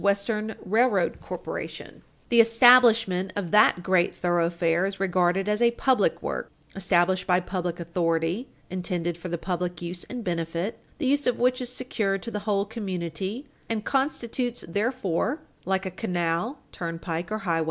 [0.01, 2.01] Western Railroad Corporation, 4 Met.
[2.29, 7.39] 564: "The establishment of that great thoroughfare is regarded as a public work, established by
[7.39, 12.23] public authority, intended for the public use and benefit, the use of which is secured
[12.23, 17.53] to the whole community, and constitutes, therefore, like a canal, turnpike or highway, a public
[17.53, 17.59] easement.